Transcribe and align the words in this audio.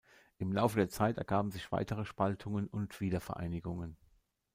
Im 0.39 0.51
Laufe 0.51 0.77
der 0.77 0.89
Zeit 0.89 1.19
ergaben 1.19 1.51
sich 1.51 1.71
weitere 1.71 2.05
Spaltungen 2.05 2.65
und 2.67 2.99
Wiedervereinigungen. 3.01 3.97